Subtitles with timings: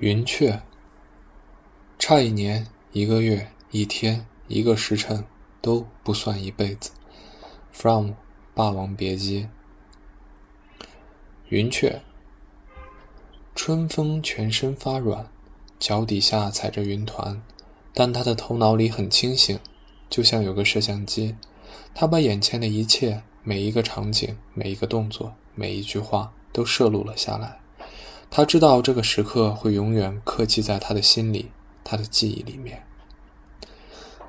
[0.00, 0.62] 云雀，
[1.98, 5.26] 差一年、一个月、一天、一个时辰
[5.60, 6.92] 都不算一辈子。
[7.70, 8.06] From
[8.54, 9.46] 《霸王别姬》。
[11.50, 12.00] 云雀，
[13.54, 15.28] 春风全身发软，
[15.78, 17.42] 脚底下踩着云团，
[17.92, 19.60] 但他的头脑里很清醒，
[20.08, 21.36] 就像有个摄像机，
[21.94, 27.59] 他把眼前的一切、每一个场景、每一个动作、每一句话都摄录了下来。
[28.30, 31.50] 他知道这个时刻会永远刻记在他的心里，
[31.82, 32.80] 他的记忆里面。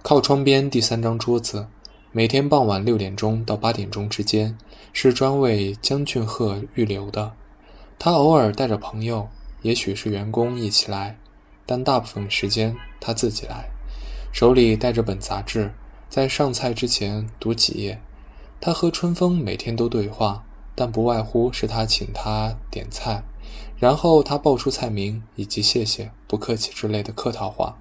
[0.02, 1.68] 靠窗边第三张桌子，
[2.12, 4.58] 每天傍晚六点钟到八点钟之间
[4.91, 7.34] 是专为江俊鹤预留的。
[8.00, 9.30] 他偶尔带着朋友，
[9.62, 11.20] 也许是员工一起来，
[11.68, 13.70] 但大部分时间他自己来，
[14.34, 15.72] 手里带着本杂志，
[16.10, 18.02] 在上菜之前读几页。
[18.60, 20.44] 他和春风每天都对话，
[20.74, 23.24] 但不外乎是他请他点菜。
[23.81, 27.79] 然后他报出菜名以及谢谢、不客气之类的客套话。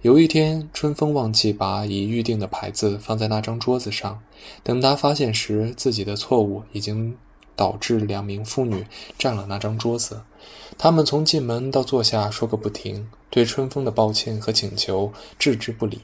[0.00, 4.22] 有一天，春风忘记把已预定的牌子放在那张桌子上。
[4.62, 7.18] 等他发现时，自己的错误已经
[7.54, 8.86] 导致两名妇女
[9.18, 10.22] 占了那张桌子。
[10.78, 16.00] 他们从进门到坐下说个不停，对春风的抱歉和请求置之不理。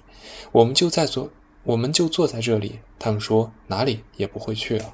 [0.52, 1.30] 我们就在坐，
[1.64, 2.80] 我们就坐在这里。
[2.98, 4.92] 他们说哪里也不会去了。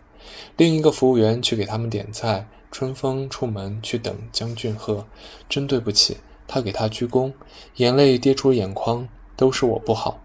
[0.56, 2.46] 另一个服务员去给他们点菜。
[2.70, 5.06] 春风出门去等江俊鹤，
[5.48, 7.32] 真对不起，他给他鞠躬，
[7.76, 10.20] 眼泪跌出眼眶，都是我不好，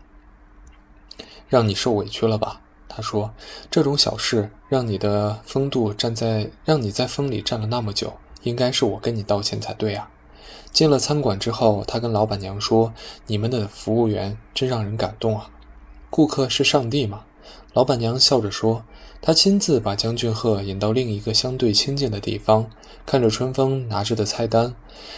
[1.47, 2.61] 让你受委屈了吧？
[2.89, 3.33] 他说
[3.71, 10.09] ：“这种小事让你的风度站在，让你在风里站了那么久，应该是我跟你道歉才对啊。”
[10.73, 12.93] 进了餐馆之后，他跟老板娘说
[13.27, 15.49] ：“你们的服务员真让人感动啊，
[16.09, 17.23] 顾客是上帝嘛。”
[17.73, 18.83] 老板娘笑着说。
[19.21, 22.71] 他亲自把江俊鹤引到另一个相对清静的地方，
[23.05, 24.73] 看着春风拿着的菜单。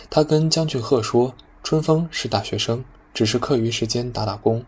[0.09, 4.65] 他跟江俊鹤说：“春风是大学生，只是课余时间打打工。”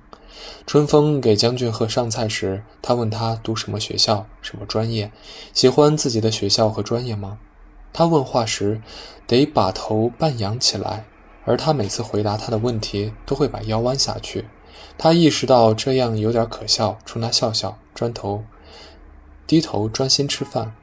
[0.65, 5.11] 春风给江俊鹤上菜时，他问他读什么学校、什么专业，
[5.53, 7.37] 喜欢自己的学校和专业吗？
[7.91, 8.81] 他问话时
[9.27, 11.05] 得把头半仰起来，
[11.43, 14.45] 而他每次回答他的问题都会把腰弯下去。
[14.97, 18.45] 他意识到这样有点可笑，冲他笑笑，转头。
[19.47, 20.73] 低头专心吃饭。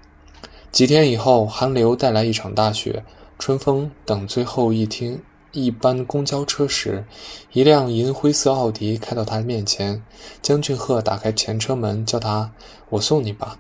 [0.71, 3.05] 几天以后，寒流带来一场大雪。
[3.39, 7.05] 春风等最后一听一班公交车时，
[7.53, 10.03] 一辆银灰色奥迪开到他面前。
[10.41, 12.53] 江俊鹤打开前车门，叫他
[12.91, 13.59] ：“我送你吧。”“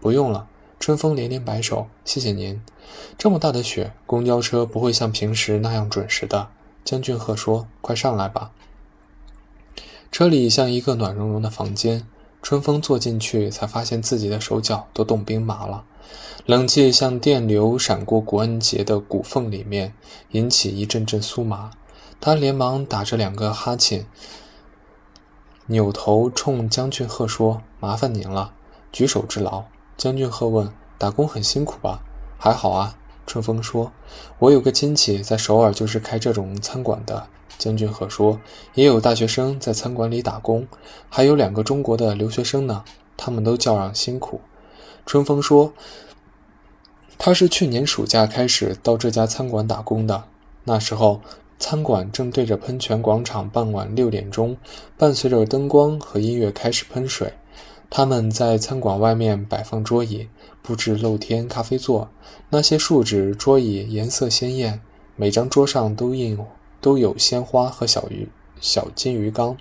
[0.00, 0.46] 不用了。”
[0.78, 2.60] 春风连连摆手：“谢谢您。”
[3.16, 6.48] 这么大的雪，公交车不会像平时那样准时的。
[6.84, 8.50] 江俊鹤说：“快上来吧。”
[10.12, 12.06] 车里像一个暖融融的房间。
[12.42, 15.84] 春风坐进去，才发现自己的手脚都冻冰麻了。
[16.44, 19.94] 冷气像电流闪过古恩杰的骨缝里面，
[20.32, 21.70] 引起一阵阵酥麻。
[22.20, 24.06] 他连忙打着两个哈欠，
[25.66, 28.52] 扭头冲江俊鹤说：“麻烦您了，
[28.90, 29.64] 举手之劳。”
[29.96, 32.02] 江俊鹤问：“打工很辛苦吧
[32.36, 33.92] ？”“还好啊。”春风说
[34.40, 37.28] ：“我有个亲戚在首尔，就是开这种餐馆的。”
[37.62, 38.40] 江俊和说
[38.74, 40.66] ：“也有大学生在餐馆里打工，
[41.08, 42.82] 还有两个中国的留学生呢，
[43.16, 44.40] 他们都叫嚷辛苦。”
[45.06, 45.72] 春风说
[47.16, 50.24] ：“他是去年暑假开始到这家餐馆打工的，
[50.64, 51.20] 那时候
[51.60, 54.56] 餐馆正对着喷泉广场，傍晚六点钟，
[54.98, 57.32] 伴随着灯光和音乐开始喷水。
[57.88, 60.26] 他们在餐馆外面摆放桌椅，
[60.62, 62.10] 布置露天咖啡座，
[62.50, 64.80] 那些树脂桌椅颜色鲜艳，
[65.14, 66.36] 每张桌上都印。”
[66.82, 68.28] 都有鲜花和小鱼、
[68.60, 69.56] 小金鱼缸，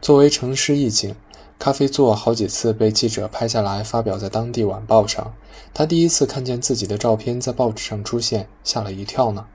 [0.00, 1.16] 作为城市意境。
[1.58, 5.34] 咖啡座好几次被记者拍下来，发表在当地晚报上。
[5.72, 9.46] 他第一次看见自己的照片在报纸上出现，吓了一跳呢。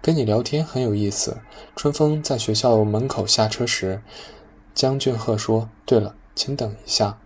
[0.00, 1.38] 跟你聊天很有意思。
[1.74, 4.00] 春风在学校门口下车时，
[4.74, 7.18] 江俊鹤说：“对了，请等一下。”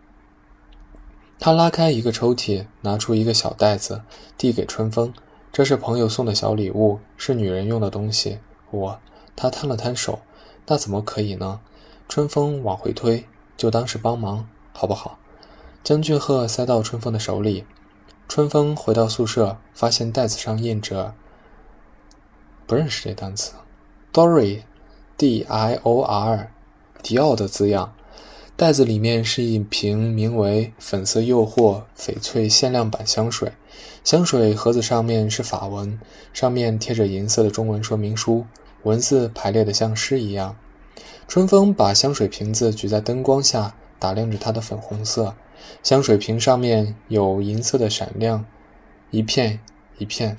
[1.39, 4.01] 他拉开一个抽屉，拿出一个小袋子，
[4.39, 5.13] 递给春风
[5.53, 8.39] ：“这是朋友送的小礼物，是女人用的东西。”
[8.73, 9.01] 我，
[9.37, 10.19] 他摊了摊手，
[10.67, 11.61] 那怎么可以呢？
[12.09, 13.27] 春风往回推，
[13.57, 15.19] 就当是帮忙，好不好？
[15.85, 17.65] 江俊鹤塞到春风的手里。
[18.29, 21.15] 春风回到宿舍，发现袋子上印着
[22.67, 23.53] 不认识这单词
[24.13, 26.51] ，Dior，D-I-O-R，
[27.03, 27.95] 迪奥的字样。
[28.57, 33.53] 袋子里面是一瓶名为“粉色诱惑”翡翠限量版香水，
[34.05, 35.99] 香水盒子上面是法文，
[36.33, 38.47] 上面贴着银色的中文说明书。
[38.83, 40.57] 文字排列的像诗一样。
[41.29, 45.35] 春风把香水瓶子举在灯光下，打量着它的粉红色。
[45.83, 48.45] 香水瓶上面有银色的闪亮，
[49.11, 49.61] 一片
[49.99, 50.37] 一片。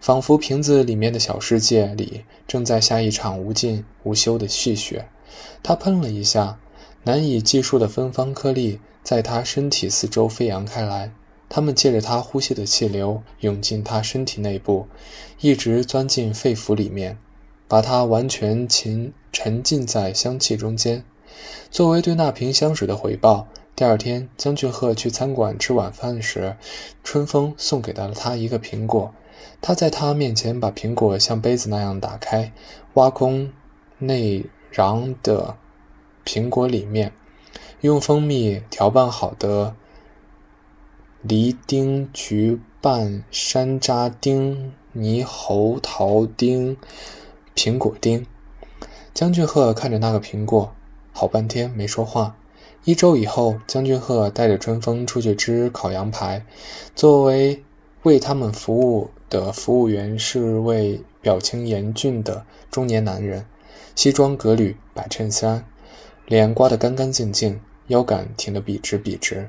[0.00, 5.08] 仿佛瓶子里面的小世界里正在下一场无尽无休的细雪。
[5.62, 6.58] 他喷了一下，
[7.04, 11.12] 难以计数的芬芳颗粒在他身体四周飞扬开来，
[11.48, 14.88] 它们借着他呼吸的气流涌进他身体内部，
[15.40, 17.16] 一直钻进肺腑里面，
[17.68, 21.04] 把它完全浸沉浸在香气中间。
[21.70, 23.48] 作为对那瓶香水的回报。
[23.76, 26.56] 第二天，江俊鹤去餐馆吃晚饭时，
[27.02, 29.12] 春风送给了他一个苹果。
[29.60, 32.52] 他在他面前把苹果像杯子那样打开，
[32.92, 33.50] 挖空
[33.98, 35.56] 内瓤的
[36.24, 37.12] 苹果里面，
[37.80, 39.74] 用蜂蜜调拌好的
[41.22, 46.76] 梨丁、橘瓣、山楂丁、猕猴桃丁、
[47.54, 48.26] 苹果丁。
[49.12, 50.74] 江俊鹤看着那个苹果，
[51.12, 52.36] 好半天没说话。
[52.84, 56.44] 一周以后，江俊鹤带着春风出去吃烤羊排。
[56.94, 57.62] 作为
[58.02, 63.46] 为他们服务的服务员是位表情严峻的中年男人，
[63.94, 65.64] 西装革履，白衬衫，
[66.26, 69.48] 脸刮得干干净净，腰杆挺得笔直笔直。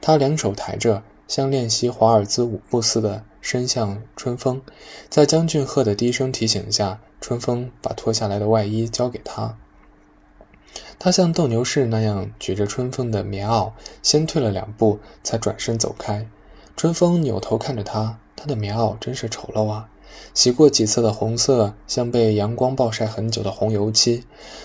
[0.00, 4.62] 他两手抬着，像练习华尔兹舞步似的伸向春风。
[5.10, 9.56] 在江俊鹤的低声提醒下，春风把脱下来的外衣交给他。
[10.98, 13.72] 他像斗牛士那样举着春风的棉袄，
[14.02, 16.26] 先退了两步，才转身走开。
[16.76, 19.88] 春风扭头看着他，他的棉袄真是丑陋啊！
[20.34, 24.24] 洗过几次的红色，像被阳光暴晒很久的红油漆。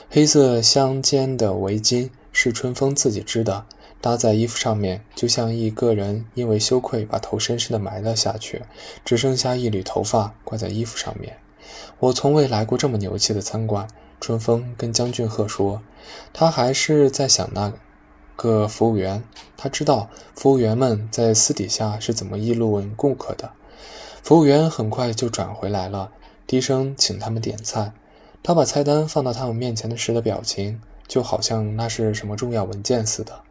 [0.09, 3.65] 黑色相间的围巾是春风自己织的，
[4.01, 8.63] 搭在衣服上面，就像一个人因为羞愧把头深深地埋了下去，
[9.03, 11.37] 只剩下一缕头发挂在衣服上面。
[11.99, 13.87] 我从未来过这么牛气的餐馆。
[14.21, 15.81] 春风跟江俊鹤说
[16.33, 17.71] ：“他还是在想那
[18.35, 19.21] 个服务员。
[19.57, 23.51] 他知道服务员们在私底下是怎么议论顾客的。
[24.23, 26.09] 服务员很快就转回来了，
[26.47, 27.91] 低声请他们点菜。
[28.41, 33.41] 他把菜单放到他们面前时的表情，就好像那是什么重要文件似的。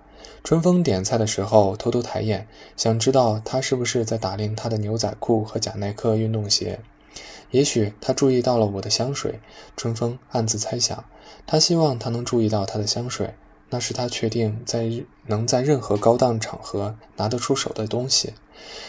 [0.43, 6.81] 春风点菜的时候偷偷抬眼，想知道他是不是在打量他的牛仔裤和贾耐克运动鞋。”
[7.55, 9.39] 也许他注意到了我的香水，
[9.77, 11.05] 春风暗自猜想，
[11.47, 13.33] 他希望他能注意到他的香水，
[13.71, 14.91] 那是他确定在
[15.27, 18.35] 能在任何高档场合拿得出手的东西。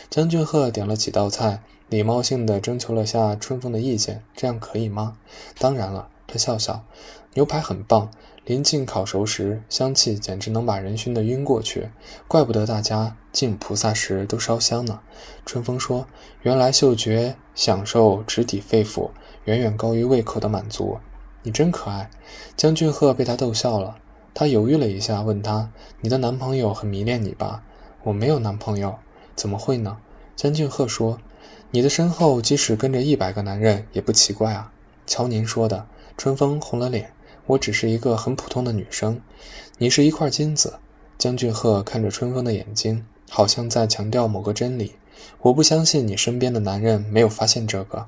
[0.09, 5.19] 江俊鹤点了几道菜，礼貌性地征求了下春风的意见，这样可以吗？
[5.59, 6.83] 当然了，他笑笑，
[7.35, 8.09] 牛排很棒。
[8.45, 11.89] 临近烤熟时，香气简直能把人熏得晕过去，
[12.27, 14.99] 怪不得大家敬菩萨时都烧香呢。
[15.47, 16.05] 春风说
[16.43, 19.09] ：“原来嗅觉享受直抵肺腑，
[19.45, 20.99] 远远高于胃口的满足。”
[21.41, 22.11] 你真可爱，
[22.55, 23.97] 江俊鹤被他逗笑了。
[24.35, 25.71] 他犹豫了一下，问他
[26.01, 27.63] ：“你的男朋友很迷恋你吧
[28.03, 28.95] ？”“我没有男朋友，
[29.35, 29.97] 怎么会呢？”
[30.37, 31.17] 江俊鹤说
[31.71, 34.71] ：“你的身后即使跟着一百个男人也不奇怪啊。”
[35.07, 37.14] 瞧您说的，春风红了脸。
[37.47, 39.21] 我只是一个很普通的女生，
[39.77, 40.79] 你是一块金子。
[41.17, 44.93] 江俊鹤看着春风的眼睛，好像在强调某个真理。
[45.41, 48.07] 我不相信你身边的男人没有发现这个。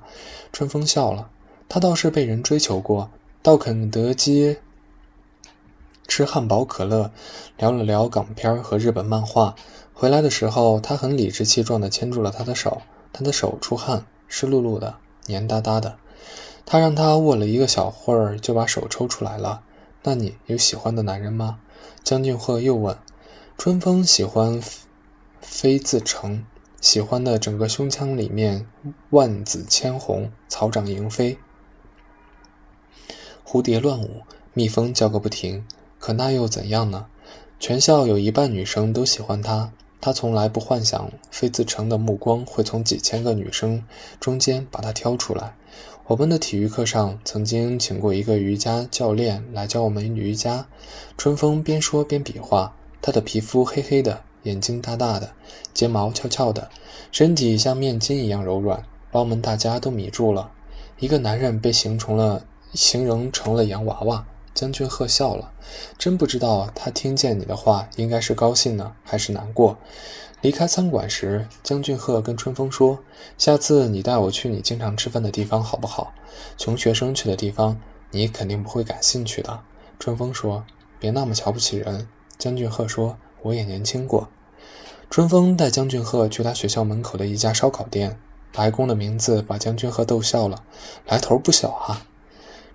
[0.51, 1.30] 春风笑了，
[1.69, 3.10] 他倒是被人追求过，
[3.44, 4.57] 到肯德基
[6.07, 7.12] 吃汉堡可乐，
[7.57, 9.56] 聊了聊港片和日本漫画。
[9.94, 12.81] 回来的时候，他很理直气壮地牵住了他的手，
[13.13, 14.95] 他的手出汗，湿漉漉的，
[15.28, 15.95] 黏哒哒的。
[16.69, 19.62] 他让他握了一个小会儿，就把手抽出来了。
[20.03, 21.59] 那你有喜欢的男人吗？
[22.03, 22.97] 江俊鹤又问。
[23.57, 24.62] 春风喜欢
[25.39, 26.43] 飞自成，
[26.81, 28.67] 喜欢的整个胸腔里面
[29.12, 31.38] 万紫千红，草长莺飞，
[33.45, 35.65] 蝴蝶乱舞，蜜蜂叫个不停。
[36.00, 37.05] 可那又怎样呢？
[37.62, 39.71] 全校有一半女生都喜欢他，
[40.01, 43.86] 他从来不幻想飞自成的目光会从几千个女生
[44.19, 45.55] 中间把他挑出来。
[46.08, 50.66] 我们的体育课上曾经请过一个瑜伽教练来教我们瑜伽。
[51.18, 55.30] 春风边说边比划，他的皮肤黑黑的，眼睛大大的，
[55.74, 56.70] 睫毛翘翘的，
[57.12, 60.50] 身体像面筋一样柔软，把我们大家都迷住了。
[61.00, 64.26] 一个男人被形成了，形容成了洋娃娃。
[64.54, 65.52] 将军鹤笑了，
[66.00, 69.78] 真不知道他听见你的话应该是高兴呢，还是难过。
[70.41, 73.00] 离开餐馆时，江俊鹤跟春风说
[73.39, 76.13] ：“下次你带我去你经常吃饭的地方好不好？
[76.58, 79.62] 穷学生去的地方，你肯定不会感兴趣的。”
[79.98, 80.63] 春风说
[81.00, 84.29] ：“别那么瞧不起人。”江俊鹤说：“我也年轻过。”
[85.10, 88.20] 春风带江俊鹤去他学校门口的一家烧烤店，
[88.53, 90.63] 白宫的名字把江俊鹤逗笑了，
[91.08, 92.06] 来头不小啊！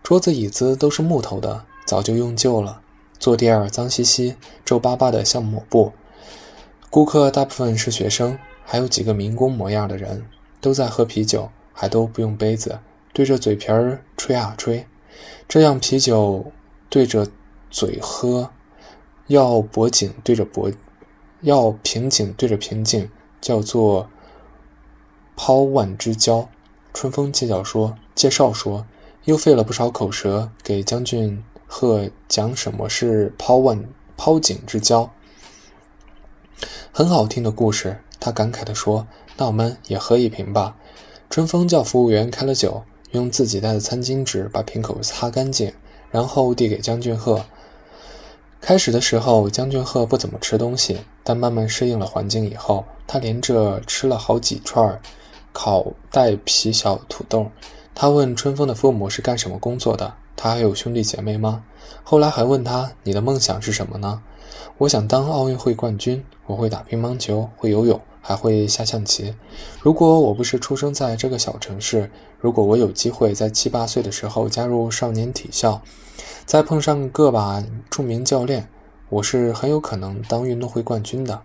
[0.03, 2.81] 桌子椅子都是木头的，早就用旧了，
[3.21, 5.93] 坐垫儿脏兮兮、皱巴巴的，像抹布。
[6.93, 10.27] 顾客大部分是学生，还有几个民工模样的人，
[10.61, 11.49] 都在喝啤酒。
[11.73, 12.81] 还都不用杯子，
[13.15, 14.87] 对着嘴皮儿吹啊吹。
[15.49, 16.53] 这样啤酒
[16.91, 17.27] 对着
[17.71, 18.51] 嘴喝，
[19.29, 20.71] 要脖颈对着脖，
[21.41, 24.11] 要瓶颈对着瓶颈，叫做
[25.35, 26.47] 抛腕之交。
[26.93, 28.85] 春风介绍说，介绍说，
[29.25, 33.83] 又费了不少口舌给将军贺讲什么是抛腕
[34.19, 35.11] 抛颈之交。
[36.93, 40.77] 很好听的故事，他感慨地说：“那我们也喝一瓶吧。”
[41.31, 45.73] 春风叫服务员开了酒，用自己带的餐巾纸把瓶口擦干净，
[46.11, 47.45] 然后递给江俊鹤。
[48.61, 55.01] 开始的时候，江俊鹤不怎么吃东西，但慢慢适应了环境以后，他连着吃了好几串
[55.53, 57.51] 烤带皮小土豆。
[57.95, 61.65] 他问春风的父母是干什么工作的，他还有兄弟姐妹吗？
[62.05, 64.23] 后来还问他：“你的梦想是什么呢？”
[64.79, 69.35] 我想当奥运会冠军，我会打乒乓球，会游泳，还会下象棋。
[69.81, 75.81] 如果我不是出生在这个小城市，如果我有机会在七八岁的时候加入少年体校，
[76.45, 78.69] 再碰上个把著名教练，
[79.09, 81.43] 我是很有可能当运动会冠军的。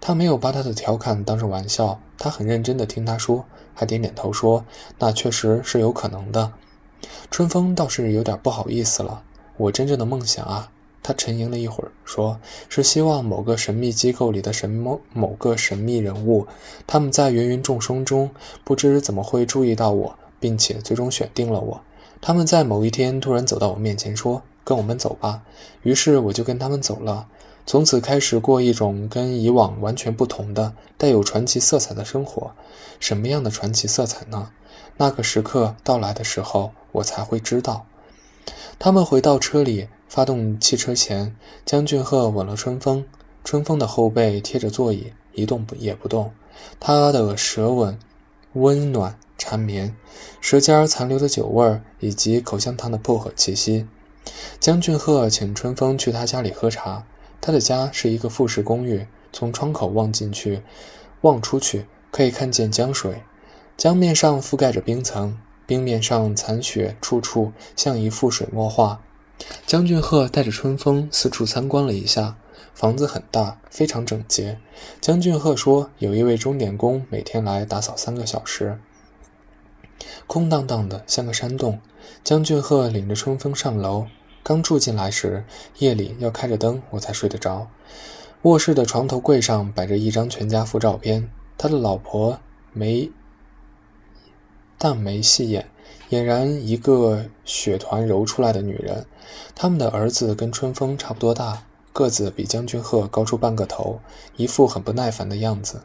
[0.00, 4.64] 他没有把他的调侃当成玩笑，他很认真地听他说，还点点头说
[4.98, 6.52] ：“那确实是有可能的。”
[7.30, 9.22] 春风倒是有点不好意思了，
[9.56, 10.70] 我真正的梦想啊。
[11.02, 12.38] 他沉吟了一会儿，说
[12.68, 16.46] 是希望某个神秘机构里的什么某个神秘人物，
[16.86, 18.30] 他们在芸芸众生中
[18.64, 21.80] 不知怎么会注意到我，并且最终选定了我。
[22.20, 25.42] 他们在某一天突然走到我面前，说：“跟我们走吧。”
[25.82, 27.28] 于是我就跟他们走了，
[27.64, 32.50] 从此开始过一种跟以往完全不同的、带有传奇色彩的生活。
[32.98, 34.50] 什么样的传奇色彩呢？
[34.96, 37.86] 那个时刻到来的时候，我才会知道。
[38.78, 39.88] 他们回到车里。
[40.08, 43.04] 发动汽车前，江俊鹤吻了春风。
[43.44, 46.32] 春风的后背贴着座椅，一动也不动。
[46.80, 47.98] 他的舌吻
[48.54, 49.94] 温暖缠绵，
[50.40, 53.86] 舌尖残留的酒味儿以及口香糖的薄荷气息。
[54.58, 57.04] 江俊鹤请春风去他家里喝茶。
[57.38, 60.62] 他的家是一个复式公寓，从窗口望进去，
[61.20, 63.22] 望出去可以看见江水。
[63.76, 69.02] 江面上覆盖着冰层，冰面上残雪处处像一幅水墨画。
[69.66, 72.36] 江俊鹤带着春风四处参观了一下，
[72.72, 74.58] 房子很大，非常整洁。
[74.98, 78.78] 江俊鹤说，有一位钟点工每天来打扫三个小时。
[80.26, 81.78] 空荡荡的，像个山洞。
[82.24, 84.06] 江俊鹤领着春风上楼。
[84.42, 85.44] 刚住进来时，
[85.80, 87.68] 夜里要开着灯，我才睡得着。
[88.42, 92.38] 卧室的床头柜上摆着一张全家福照片，他的老婆
[92.72, 93.10] 梅
[94.78, 95.68] 淡眉细眼。
[96.10, 99.04] 俨然一个血团揉出来的女人。
[99.54, 104.00] 他们的儿子跟春风差不多大，个子比江俊鹤高出半个头，
[104.36, 105.82] 一副很不耐烦的样子。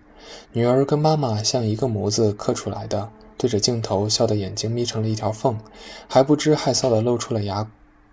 [0.54, 5.60] 女儿跟妈妈像一个模子刻出来的，对着镜头笑得眼睛眯成了一条缝，
[6.08, 7.70] 还不知害臊地露出了牙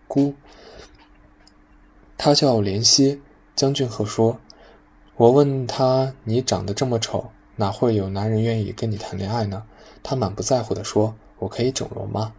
[0.09, 0.35] 箍。
[2.19, 3.21] 她叫怜惜。
[3.55, 4.41] 江俊鹤说
[5.17, 9.63] ：“我问她，你长得这么丑，哪会有男人愿意跟你谈恋爱呢？”
[10.03, 11.15] 他满不在乎地说。
[11.39, 12.35] 我可以整容吗？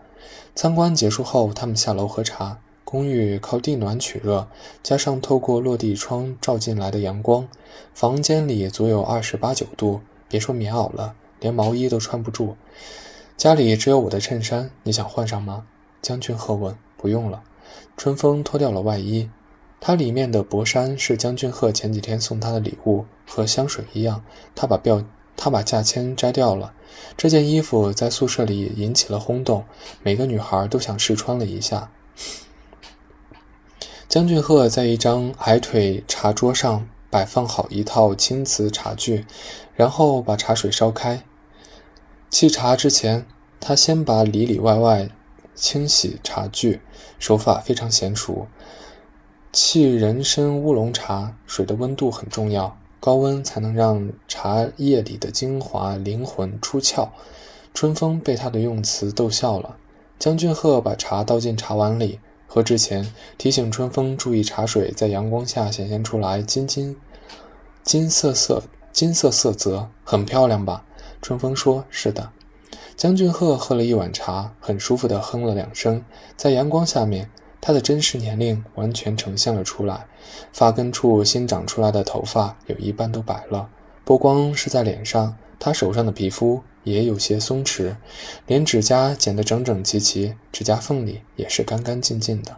[0.53, 2.59] 参观结束后，他们下楼喝茶。
[2.83, 4.47] 公寓靠地暖取热，
[4.83, 7.47] 加上透过落地窗照进来的阳光，
[7.93, 10.01] 房间里足有二十八九度。
[10.27, 12.55] 别说棉袄了，连毛衣都穿不住。
[13.37, 15.65] 家里只有我的衬衫，你想换上吗？
[16.01, 16.75] 将军鹤问。
[16.97, 17.41] 不用了。
[17.97, 19.29] 春风脱掉了外衣，
[19.79, 24.23] 它里面的薄衫是将军鹤前几天送他的礼物，和香水一样。
[24.53, 25.03] 他把标。
[25.37, 26.73] 他把价签摘掉了，
[27.17, 29.65] 这件衣服在宿舍里引起了轰动，
[30.03, 31.91] 每个女孩都想试穿了一下。
[34.09, 39.25] 江俊鹤在一张矮腿茶桌上摆放好一套青瓷茶具，
[39.75, 41.23] 然后把茶水烧开。
[42.29, 43.25] 沏茶之前，
[43.59, 45.09] 他先把里里外外
[45.55, 46.81] 清洗茶具，
[47.19, 48.47] 手法非常娴熟。
[49.53, 52.80] 沏人参乌龙茶，水的温度很重要。
[53.01, 57.09] 高温才能让茶叶里的精华灵魂出窍。
[57.73, 59.75] 春风被他的用词逗笑了。
[60.19, 66.95] 江俊鹤把茶倒进茶碗里，喝之前提醒春风注意茶水在阳光下显现出来金金
[67.81, 70.85] 金色色金色色泽，很漂亮吧？
[71.23, 72.29] 春风说：“是的。”
[72.95, 76.05] 江俊鹤喝了一碗茶，很舒服地哼了两声，
[76.37, 77.31] 在阳光下面。
[77.61, 80.07] 他的真实年龄完全呈现了出来，
[80.51, 83.69] 发根处新长出来的头发有一半都白了，
[84.03, 87.95] 不光是在脸上，他手上的皮肤也有些松弛，
[88.47, 92.57] 连指甲剪得整整齐齐，指甲缝里也是干干净净的。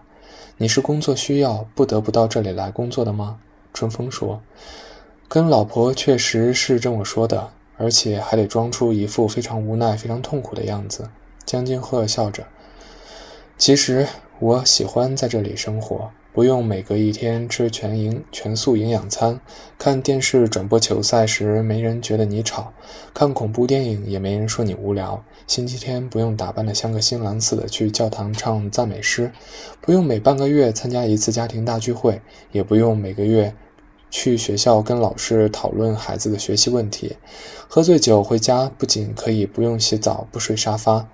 [0.57, 3.39] 你是工作需要不得不到这里来工作的吗？
[3.73, 4.41] 春风说
[5.27, 11.09] ：“跟老婆确实是这么说的，而且还得装出一副非常无奈、非常痛苦的样子。
[11.43, 12.45] 江津鹤笑着
[13.57, 14.07] ：“其实
[14.39, 19.39] 我喜欢在这里生活。”不用每隔一天吃全营全素营养餐，
[19.77, 22.73] 看电视转播球赛时没人觉得你吵，
[23.13, 25.23] 看恐怖电影也没人说你无聊。
[25.45, 29.31] 星期天不用打扮得像个新郎似的去教堂唱赞美诗，
[29.79, 32.19] 不用每半个月参加一次家庭大聚会，
[32.51, 33.53] 也不用每个月
[34.09, 37.17] 去学校跟老师讨论孩子的学习问题。
[37.67, 41.07] 喝醉酒回家不仅可以不用洗澡、不睡沙发。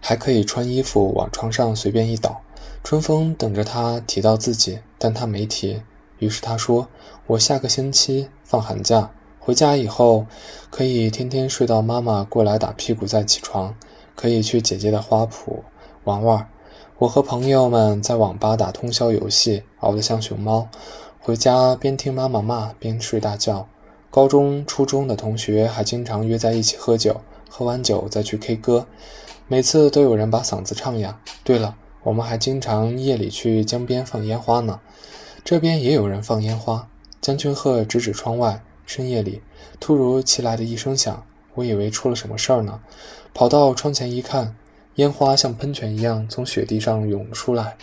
[0.00, 2.40] 还可以穿衣服往床上随便一倒。
[2.84, 5.82] 春风等着他提到自己，但他没提。
[6.18, 6.88] 于是他说
[7.28, 10.26] ：“我下个星期放寒假，回家以后
[10.70, 13.74] 可以天天睡到妈妈过来打屁股再起床，
[14.14, 15.60] 可以去姐姐的花圃
[16.04, 16.48] 玩玩。
[16.98, 20.68] 我和朋友们在网吧打通宵游戏，熬得像熊猫。
[21.20, 23.68] 回家边听妈妈骂边睡大觉。
[24.10, 28.86] 高中、初中的同学还经常约在一起喝酒，喝完酒再去 K 歌。”
[29.50, 31.18] 每次都有人把嗓子唱哑。
[31.42, 34.78] 对了，我们还经常夜里去江边放烟花呢。
[35.42, 36.86] 这边也有人放烟花。
[37.22, 39.40] 江俊鹤指指窗外，深夜里
[39.80, 41.24] 突如其来的一声响，
[41.54, 42.78] 我以为出了什么事儿呢。
[43.32, 44.54] 跑到窗前一看，
[44.96, 47.78] 烟花像喷泉一样从雪地上涌出来。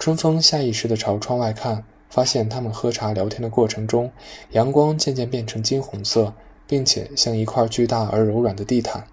[0.00, 4.10] 春风下意识地朝窗外看，发现他们喝茶聊天的过程中，
[4.50, 6.34] 阳光渐渐变成金红色，
[6.66, 9.06] 并且像一块巨大而柔软的地毯。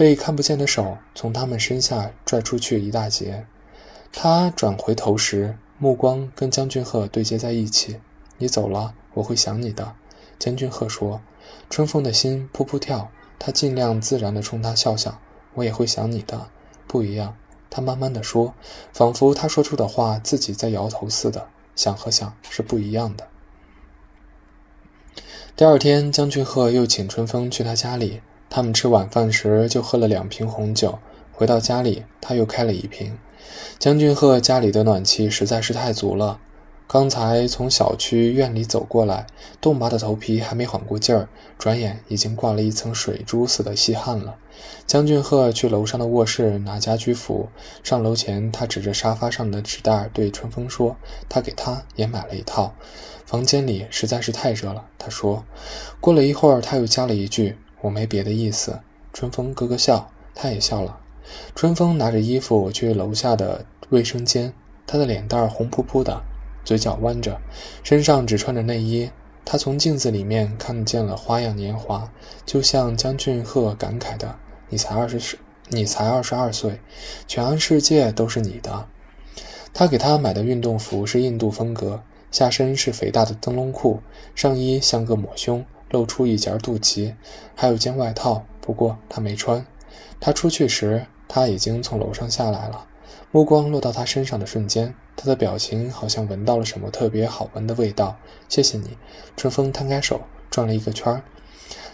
[0.00, 3.44] 被看不见的手从他们身下拽出去一大截。
[4.10, 8.00] 他转回头时，目光跟江俊鹤对接在一起。
[8.38, 9.92] “你走了，我会想你的。”
[10.40, 11.20] 江俊鹤说。
[11.68, 15.20] 春风的心扑扑跳，他尽量自然地冲他笑笑。
[15.52, 16.48] “我也会想你的。”
[16.88, 17.36] 不一样，
[17.68, 18.54] 他慢慢地说，
[18.94, 21.48] 仿佛他说出的话自己在摇头似的。
[21.76, 23.28] 想和想是不一样的。
[25.54, 28.22] 第二天，江俊鹤又请春风去他家里。
[28.50, 30.98] 他们吃晚饭时就喝了两瓶红酒，
[31.32, 33.16] 回到家里他又开了一瓶。
[33.78, 36.40] 江俊赫家里的暖气实在是太足了，
[36.88, 39.26] 刚才从小区院里走过来，
[39.60, 44.34] 冻麻的头皮还没缓过劲儿，转眼已经挂了一层水珠似的细汗了。
[44.84, 47.48] 江俊鹤去楼上的卧室拿家居服，
[47.84, 50.96] 上楼前他指着沙发上的纸袋对春风说
[51.30, 52.74] ：“他给他也买了一套。”
[53.24, 55.44] 房间里实在是太热了，他说。
[56.00, 57.56] 过了一会儿，他又加了一句。
[57.82, 58.80] 我没别的意思，
[59.12, 60.98] 春风咯咯笑，他也笑了。
[61.54, 64.52] 春风拿着衣服去楼下的卫生间，
[64.86, 66.22] 他的脸蛋红扑扑的，
[66.64, 67.40] 嘴角弯着，
[67.82, 69.10] 身上只穿着内衣。
[69.44, 72.10] 他从镜子里面看见了花样年华，
[72.44, 74.36] 就像江俊鹤感慨的
[74.68, 75.38] ：“你才二十，
[75.70, 76.78] 你才二十二岁，
[77.26, 78.86] 全世界都是你的。”
[79.72, 84.00] 他给他买的运动服是印度风格，下身是肥大的灯笼裤，
[84.34, 85.64] 上衣像个抹胸。
[85.90, 87.14] 露出一截肚脐，
[87.54, 89.66] 还有件外套，不过他没穿。
[90.18, 92.86] 他出去时，他已经从楼上下来了。
[93.32, 98.16] 目光落到他身上的瞬间，他的表情好像闻到了什么特别好闻的味道。
[98.48, 98.96] 谢谢你，
[99.36, 101.22] 春风摊开手转了一个圈儿。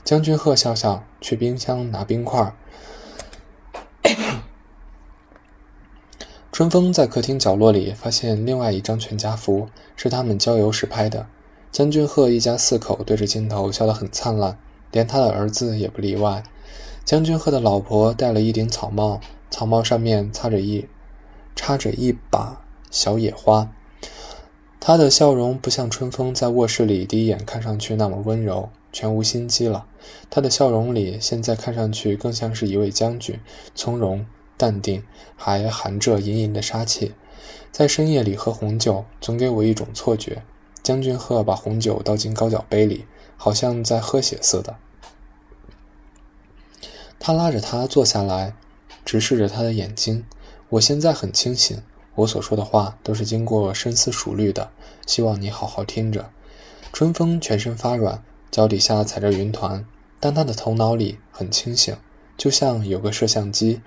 [0.05, 2.55] 江君鹤笑笑，去冰箱拿冰块。
[6.53, 11.27] 春风在客厅角落里发现另外一张全家福，是他们郊游时拍的。
[11.77, 14.57] 将军鹤一家四口对着镜头笑得很灿烂，
[14.93, 16.43] 连他的儿子也不例外。
[17.05, 20.89] 将军鹤的老婆戴了一顶草帽，草帽上面插着一
[21.55, 23.71] 插着一把小野花。
[24.81, 29.85] 他的笑容不像春风在卧室里第一眼看上去那么温柔，全无心机了。
[30.31, 33.39] 他的笑容里现在看上去更像是一位将军，
[33.75, 34.25] 从容
[34.57, 35.03] 淡定，
[35.37, 37.13] 还含着隐隐的杀气。
[37.71, 40.43] 在深夜里喝红酒，总给我一种错觉。
[40.87, 44.77] 将军鹤把红酒倒进高脚杯里，好像在喝血似的。
[47.19, 48.55] 他拉着他坐下来，
[49.05, 50.25] 直视着他的眼睛。
[50.69, 51.83] 我现在很清醒，
[52.15, 54.71] 我所说的话都是经过深思熟虑的。
[55.05, 56.31] 希望你好好听着。
[56.93, 58.23] 春风全身发软，
[58.53, 59.85] 脚底下踩着云团，
[60.21, 61.97] 但他的头脑里很清醒，
[62.37, 63.81] 就像有个摄像机。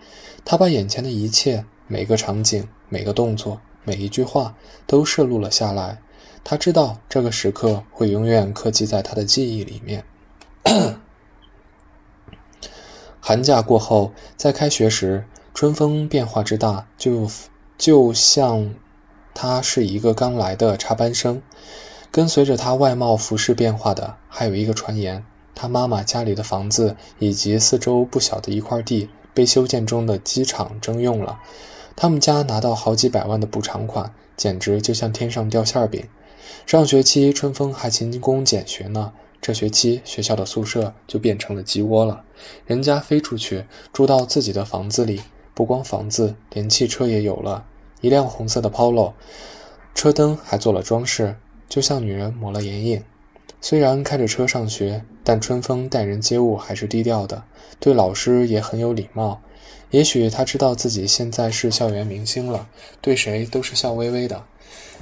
[0.43, 6.01] 他把眼前的一切，每个场景、每个动作、每一句话，都摄录了下来。
[6.43, 10.03] 他知道这个时刻会永远刻记在他的记忆里面。
[13.21, 17.29] 寒假过后，在开学时，春风变化之大，就
[17.77, 18.73] 就像
[19.33, 21.41] 他是一个刚来的插班生。
[22.11, 25.23] 跟随着他外貌服饰变化的，还有一个传言：
[25.53, 31.39] 他妈妈家里的房子以及四周不小的一块地被修建中的机场征用了，
[31.95, 36.07] 他们家拿到好几百万的补偿款，简直就像天上掉馅饼。
[36.65, 42.23] 上学期，春风还勤工俭学呢，这学期学校的宿舍就变成了鸡窝了。
[42.65, 45.21] 人家飞出去住到自己的房子里，
[45.53, 47.65] 不光房子，连汽车也有了，
[48.01, 49.13] 一辆红色的 Polo，
[49.93, 51.35] 车灯还做了装饰，
[51.67, 53.03] 就像女人抹了眼影。
[53.61, 57.43] 虽然开着车上学，但春风待人接物还是低调的，
[57.79, 59.41] 对老师也很有礼貌。
[59.91, 62.69] 也许他知道自己现在是校园明星了，
[63.01, 64.45] 对谁都是笑微微的。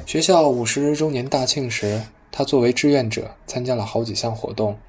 [0.05, 4.79] 学校五十周年大庆时，他作为志愿者参加了好几项活动，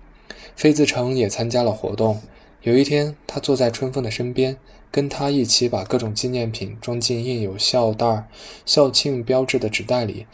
[0.54, 2.20] 费自成也参加了活动。
[2.62, 4.56] 有一天，他坐在春风的身边，
[4.92, 8.28] 跟他一起把各种纪念品装进印有校袋、
[8.64, 10.26] 校庆标志的纸袋里。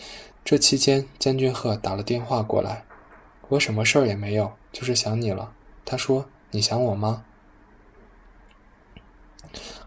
[0.45, 2.85] 这期间，江俊鹤打了电话过来，
[3.49, 5.53] 我什么事儿也没有，就是想你了。
[5.87, 7.25] 他说：“你想我吗？”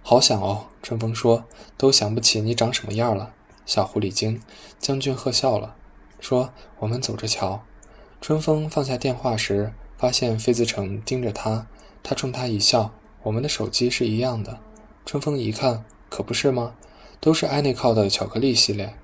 [0.01, 1.45] 好想哦，春风说
[1.77, 3.33] ：“都想不起你长什么样了。”
[3.67, 4.41] 小狐狸精，
[4.79, 5.75] 江俊鹤笑了，
[6.19, 7.61] 说：“我们走着瞧。”
[8.19, 11.67] 春风放下电话时，发现费自成盯着他，
[12.01, 12.91] 他冲他一笑
[13.23, 14.57] ：“我们的手机是一样的。”
[15.05, 16.73] 春风一看，可不是吗？
[17.19, 18.95] 都是艾内靠的巧克力系列。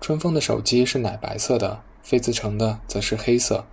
[0.00, 3.64] 春风的手机是奶白色的，费自成的则是黑色。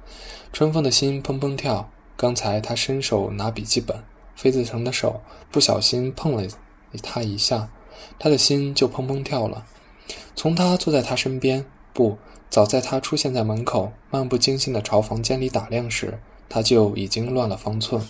[0.54, 1.90] 春风的心砰砰跳。
[2.18, 4.02] 刚才他伸手拿笔记本，
[4.38, 5.20] 费自成的手
[5.52, 6.48] 不小心碰了
[7.04, 7.70] 他一下，
[8.18, 9.66] 他的心就砰砰跳了。
[10.36, 12.18] 从他坐在他身边，不，
[12.50, 18.02] 早在他出现在门口，漫不经心地朝房间里打量时，他就已经乱了方寸。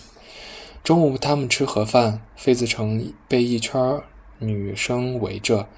[0.82, 4.02] 中午他们吃盒饭，费子成被一圈
[4.38, 5.68] 女生围着，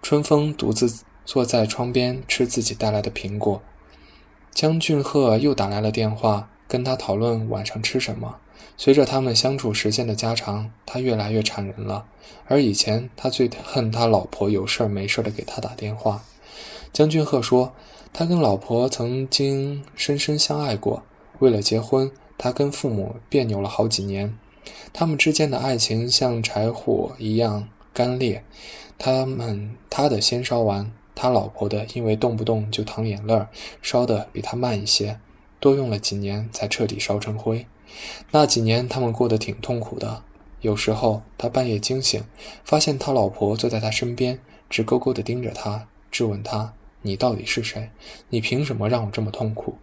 [0.00, 3.60] 春风独自坐在窗边吃自己带来的苹果。
[4.52, 8.36] 江俊鹤又打来了电话，跟他讨论晚上吃什么。
[8.82, 12.06] 随着他们相处时间的加长，他越来越缠人了。
[12.46, 16.24] 而以前，他最恨他老婆有事没事的给他打电话。
[16.90, 17.74] 江俊鹤说，
[18.10, 21.02] 他跟老婆曾经深深相爱过，
[21.40, 24.34] 为了结婚，他跟父母别扭了好几年。
[24.94, 28.42] 他们之间的爱情像柴火一样干裂，
[28.96, 33.44] 他们他的先烧完，他老婆的因为动不动就淌眼泪，
[33.82, 35.20] 烧的比他慢一些，
[35.60, 37.66] 多用了几年才彻底烧成灰。
[38.30, 40.22] 那几年，他们过得挺痛苦的。
[40.60, 42.22] 有时候，他半夜惊醒，
[42.64, 47.90] 发现他老婆坐在他身边，直勾勾地盯着他，质问他：“你到底是谁？
[48.28, 49.76] 你凭什么让我这么痛苦？”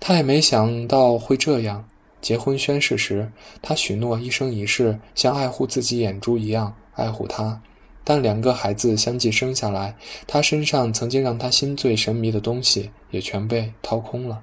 [0.00, 1.86] 他也没想到会这样。
[2.20, 7.60] 结婚宣誓时，他许诺一生一世像爱护自己眼珠一样爱护她。
[8.02, 9.96] 但两个孩子相继生下来，
[10.26, 14.42] 他身上曾经让他心醉神迷的东西也全被掏空了。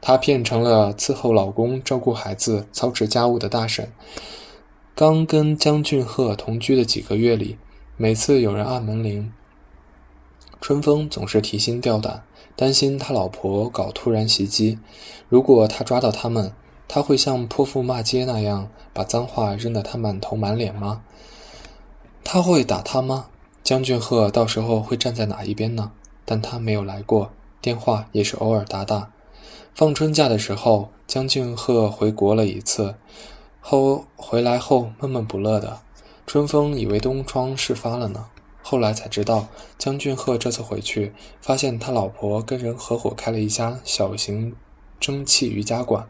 [0.00, 3.92] 她变成了伺候老公、照顾孩子、操持家务的大婶。
[4.94, 7.56] 刚跟江俊赫同居的几个月里，
[7.96, 9.32] 每次有人按门铃，
[10.60, 14.78] 春风总是提心吊胆，担心他老婆搞突然袭击。
[15.28, 16.52] 如果他抓到他们，
[16.86, 21.02] 他会像泼妇骂街那样把脏话扔得他满头满脸吗？
[22.22, 23.26] 他会打他吗？
[23.64, 25.92] 江俊赫到时候会站在哪一边呢？
[26.24, 27.30] 但他没有来过，
[27.62, 29.10] 电话也是偶尔打打。
[29.74, 32.96] 放春假的时候，江俊鹤回国了一次，
[33.58, 35.80] 后回来后闷闷不乐的。
[36.26, 38.26] 春风以为东窗事发了呢，
[38.62, 44.54] 后来才知道，江俊鹤这次回去，发现他老婆跟人合伙开了一家小型
[45.00, 46.06] 蒸汽瑜伽馆。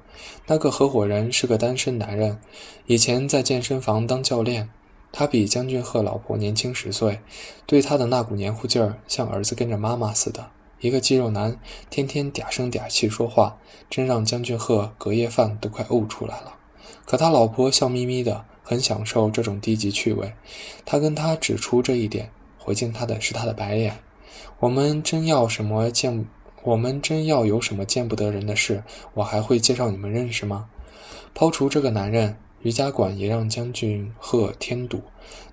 [0.49, 2.41] 那个合伙人是个单身男人，
[2.87, 4.71] 以前在健身房当教练。
[5.13, 7.21] 他比江俊鹤老婆年轻十岁，
[7.67, 10.51] 对他的那股黏糊劲儿，像儿子跟着妈妈似的。
[10.83, 11.57] 一个肌肉男，
[11.91, 13.57] 天天嗲声嗲气说话，
[13.89, 16.55] 真让江俊鹤隔夜饭都快呕出来了。
[17.07, 20.33] 可他老婆笑眯眯的，很享受这种低级趣味。
[20.85, 24.01] 他跟他指出这一点，回敬他的是他的白脸。
[24.59, 26.27] 我们真要什么见，
[26.65, 28.83] 我们真要有什么见不得人的事，
[29.15, 30.69] 我还会介绍你们认识吗？
[31.33, 35.01] 抛除这个男人，瑜伽馆也让江俊鹤添堵。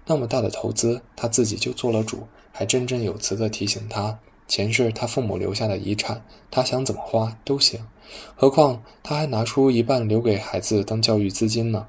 [0.07, 4.17] 那么大的投资，他自己就做了主，还振振有词地提醒他。
[4.49, 7.87] 钱是他父母留下的遗产，他想怎么花都行。
[8.35, 11.85] 何况他还拿出一半留给孩子当教育资金呢。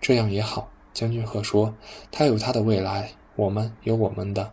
[0.00, 1.74] 这样也好，江俊鹤说
[2.10, 4.52] ：“他有他的未来，我们有我们的。”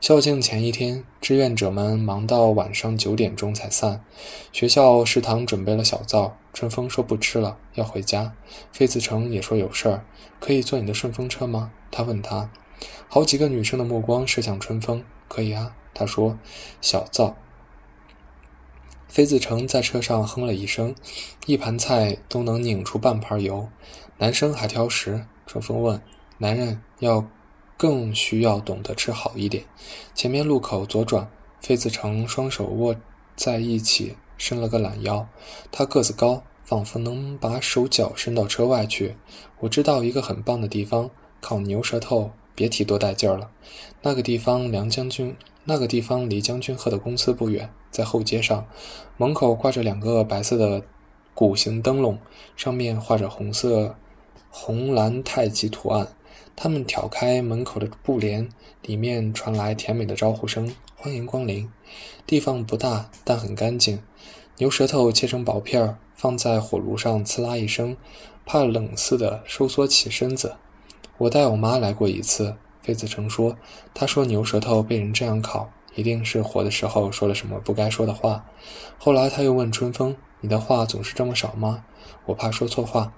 [0.00, 4.04] 校庆前一天，志愿者们忙到晚上九点钟才散。
[4.52, 8.34] 学校食堂准备了小灶，春风说不吃了，要回家。
[8.70, 10.04] 费子成也说有事儿，
[10.40, 11.70] 可以坐你的顺风车吗？
[11.90, 12.50] 他问他。
[13.08, 15.74] 好几个女生的目光射向春风，可以啊。
[15.94, 16.36] 他说
[16.82, 17.36] ：“小灶。”
[19.08, 20.92] 费子成在车上哼了一声，
[21.46, 23.68] 一盘菜都能拧出半盘油。
[24.18, 25.24] 男生还挑食。
[25.46, 26.02] 春风问
[26.38, 27.24] ：“男人要
[27.76, 29.64] 更需要懂得吃好一点。”
[30.16, 31.30] 前面路口左转，
[31.60, 32.96] 费子成双手握
[33.36, 35.28] 在一起，伸了个懒腰。
[35.70, 39.16] 他个子高，仿佛能把手脚伸到车外去。
[39.60, 43.50] 我知道一个很棒的地方，烤牛舌头，别提多带劲儿了。
[44.02, 48.66] 那个地方，梁将军，那个地方离将军鹤的公司不远，在后街上，
[49.16, 50.82] 门口挂着两个白色的
[51.34, 52.18] 鼓形灯笼，
[52.56, 53.94] 上面画着红色
[54.50, 56.08] 红蓝太极图案。
[56.56, 58.48] 他们挑开门口的布帘，
[58.82, 61.68] 里面传来甜美的招呼声：“欢迎光临。”
[62.26, 64.00] 地方不大，但很干净。
[64.58, 67.96] 牛舌头切成薄片，放在火炉上，呲啦一声，
[68.46, 70.54] 怕冷似的收缩起身子。
[71.18, 73.56] 我带我妈来过一次，费子成说
[73.94, 78.44] ：“他说牛舌头被人这样烤，一定是火的时候说了什么不该说的话。”
[78.98, 81.82] 后来他又问春风：“你的话总是这么少吗？”
[82.26, 83.12] 我怕说错话。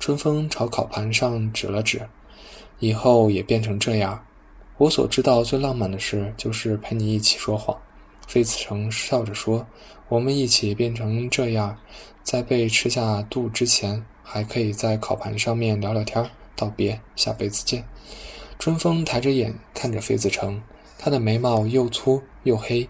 [0.00, 2.02] 春风朝烤盘上指了指。
[2.80, 4.20] 以后也变成这样。
[4.76, 7.76] 我所知道最浪漫的事，就是陪你一起说谎。
[8.26, 9.64] 费子成笑着说
[10.08, 11.76] ：“我们一起变成这样，
[12.24, 17.84] 在被吃下肚之前，还可以在烤盘上面聊聊天，道别，下辈子见。”
[18.62, 20.62] 春风抬着眼看着费子成，
[20.96, 22.88] 他的眉毛又粗又黑，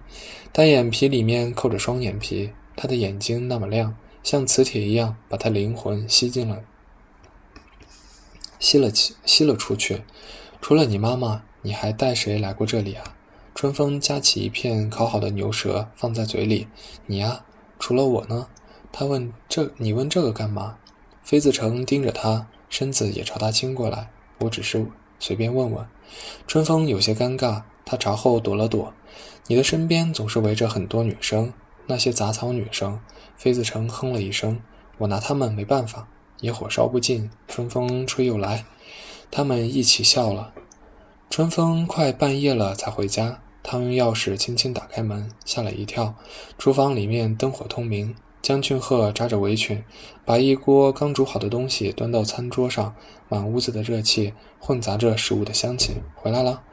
[0.53, 6.63] 单眼皮里面扣着双眼皮，他的眼睛那么亮，像磁铁一样，把他灵魂吸进了。
[8.59, 10.03] 吸了起，吸了出去。
[10.61, 13.17] 除了你妈妈，你还带谁来过这里啊？
[13.55, 16.69] 春风夹起一片烤好的牛舌，放在嘴里。
[17.07, 17.47] 你呀，
[17.79, 18.49] 除了我呢？
[18.93, 19.33] 他问。
[19.49, 20.77] 这你问这个干嘛？
[21.23, 24.11] 费子成盯着他，身子也朝他倾过来。
[24.41, 24.87] 我只是
[25.23, 25.87] 随便问问。
[26.49, 28.93] 春风有些尴尬，他朝后躲了躲。
[29.47, 31.53] 你的身边总是围着很多女生，
[31.87, 33.01] 那些杂草女生。
[33.37, 34.61] 飞子成哼了一声。
[34.99, 36.09] 我拿他们没办法。
[36.41, 38.65] 野火烧不尽，春风吹又来。
[39.31, 40.53] 他们一起笑了。
[41.31, 46.17] 春风快半夜了才回家，他用钥匙轻轻打开门，吓了一跳。
[46.59, 49.85] 厨房里面灯火通明，江俊鹤扎着围裙，
[50.25, 52.97] 把一锅刚煮好的东西端到餐桌上，
[53.29, 56.03] 满屋子的热气混杂着食物的香气。
[56.17, 56.65] 回来了？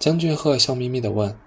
[0.00, 1.38] 江俊鹤笑眯眯地问。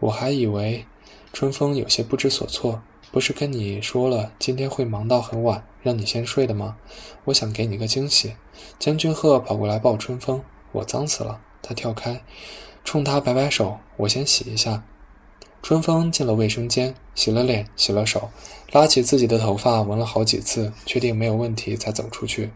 [0.00, 0.84] 我还以为……
[1.32, 2.82] 春风有些不知所措。
[3.10, 6.76] 不是跟你说了，今天会忙到很晚，让你先睡的吗？
[7.24, 8.34] 我想给你个惊喜。
[8.78, 11.40] 江俊鹤跑过来抱春风，我脏死了。
[11.62, 12.22] 他跳开，
[12.84, 14.84] 冲他摆摆手，我先洗一下。
[15.64, 18.28] 春风进了卫生间，洗了脸，洗了手，
[18.70, 22.50] 拉起自己的头发闻了好几次，确定没有问题才走出去。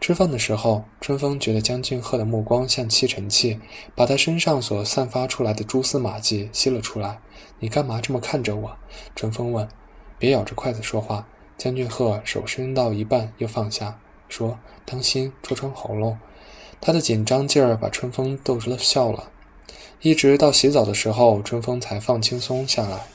[0.00, 3.60] 吃饭的时候，春风觉得江俊鹤的目光像吸尘器，
[3.94, 7.20] 把他身上所散发出来的蛛丝马迹吸了出来。
[7.60, 8.76] 你干嘛这么看着我？
[9.14, 9.68] 春风问。
[10.18, 11.28] 别咬着筷子说话。
[11.56, 16.18] 江俊鹤手伸到一半又放下，说：“当心戳穿喉咙。”
[16.82, 19.30] 他的紧张劲儿把春风逗了笑了。
[20.00, 23.06] 一直到洗澡的时候，春风才放轻松下来。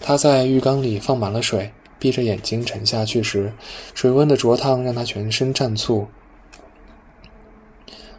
[0.00, 3.52] 他在浴缸里放满了水，闭着眼睛沉下去时，
[3.94, 6.08] 水温的灼烫让他全身战醋。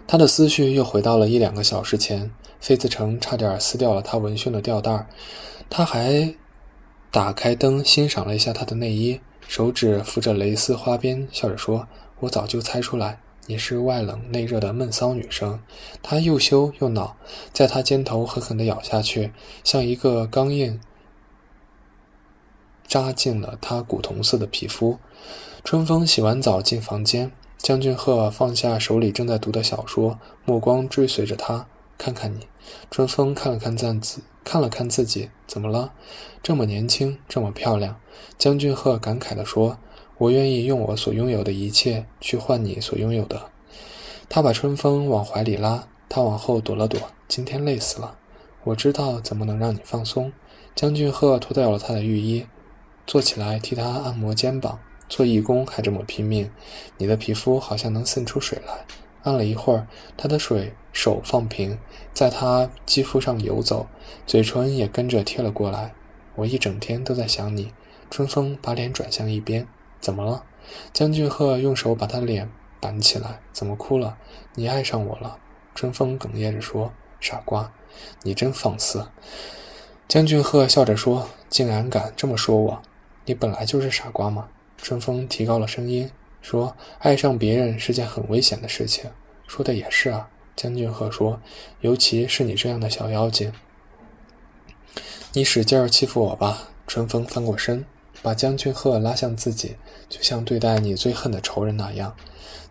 [0.08, 5.08] 他的思绪又回到了一两个小时前，费子成差点撕掉了他文胸的吊带
[5.70, 6.36] 他还。
[7.10, 11.88] 打开灯，欣赏了一下她的内衣，手指扶着蕾丝花边，笑着说
[12.20, 15.60] ：“我早就猜出来，你是外冷内热的闷骚女生。”
[16.04, 17.18] 她又羞又恼，
[17.52, 19.32] 在他肩头狠狠地咬下去，
[19.64, 20.80] 像一个钢印
[22.88, 25.00] 扎进了她古铜色的皮肤。
[25.64, 31.66] 春风洗完澡进房间，江俊赫放下手里正在读的小说，目光追随着他。
[31.98, 32.48] 看看你，
[32.92, 35.94] 春风看了看自己，看了看自己，怎么了？
[36.44, 38.00] 这么年轻，这么漂亮。
[38.38, 39.80] 江俊赫感慨地说
[40.18, 43.50] ：“我愿意用我所拥有的一切去换你所拥有的。”
[44.30, 47.00] 他把春风往怀里拉，他往后躲了躲。
[47.28, 48.18] 今天累死了，
[48.66, 50.34] 我知道怎么能让你放松。
[50.76, 52.46] 江俊鹤脱掉了他的浴衣，
[53.06, 54.80] 坐起来替他按摩肩膀。
[55.10, 56.52] 做义工还这么拼命，
[56.98, 58.86] 你的皮肤好像能渗出水来。
[59.24, 61.78] 按了一会儿，他的水手放平，
[62.14, 63.88] 在他肌肤上游走，
[64.26, 65.94] 嘴唇也跟着贴了过来。
[66.36, 67.72] 我一整天都在想你。
[68.10, 69.66] 春风把脸转向一边，
[70.00, 70.44] 怎么了？
[70.94, 74.18] 江俊鹤用手把他脸板起来，怎么哭了？
[74.56, 75.38] 你爱上我了？
[75.74, 77.72] 春风哽咽着说：“傻瓜，
[78.24, 79.08] 你真放肆。”
[80.08, 82.82] 江俊鹤笑着说：“竟然敢这么说我？
[83.26, 86.12] 你本来就是傻瓜嘛。”春风提高了声音。
[86.42, 89.10] 说爱上别人是件很危险的事情，
[89.48, 90.30] 说的也是啊。
[90.56, 91.42] 江俊鹤说，
[91.82, 93.52] 尤其是你这样的小妖精。
[95.34, 96.70] 你使劲欺负我吧。
[96.88, 97.86] 春风翻过身，
[98.22, 99.76] 把江俊鹤拉向自己，
[100.10, 102.16] 就像对待你最恨的仇人那样。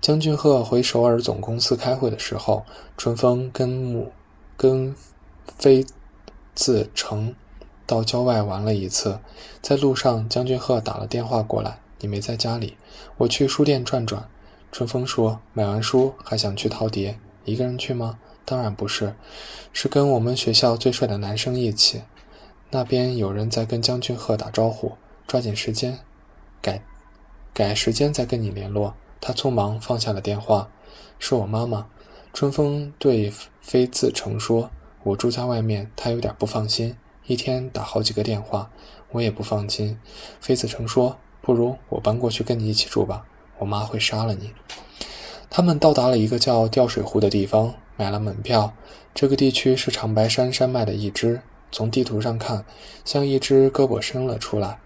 [0.01, 2.65] 江俊鹤回首尔总公司开会的时候，
[2.97, 4.13] 春风跟木
[4.57, 4.95] 跟
[5.59, 5.85] 飞
[6.55, 7.35] 自成
[7.87, 9.19] 到郊外玩了一次，
[9.63, 12.77] 在路上，江俊鹤打了电话过来，你没在家里，
[13.19, 14.29] 我去书店转转。
[14.73, 18.19] 春风说，买完书还想去陶碟，一个人去吗？
[18.45, 19.15] 当然不是，
[19.73, 22.03] 是跟我们学校最帅的男生一起。
[22.71, 24.93] 那边有人在跟江俊鹤打招呼，
[25.27, 25.99] 抓紧时间，
[26.62, 26.83] 改
[27.53, 28.95] 改时间再跟你联络。
[29.21, 30.69] 他匆忙放下了电话，
[31.19, 31.89] 是我妈妈。
[32.33, 34.71] 春风对飞自成说
[35.03, 38.71] ：“我住在外面，他有点不放心。”一天打好几个电话，
[39.11, 39.99] 我也不放心。
[40.41, 43.25] 飞子成说：“不如我搬过去跟你一起住吧，
[43.59, 44.53] 我妈会杀了你。”
[45.51, 48.75] 他们到达了一个叫吊水湖的地方，买了门票。
[49.15, 51.41] 这个地区是长白山山脉的一支，
[51.73, 52.65] 从地图上看，
[53.05, 54.79] 像一只胳膊伸了出来。